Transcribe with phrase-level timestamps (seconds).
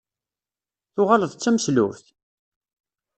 [0.93, 2.05] Tuɣaleḍ d tameslubt?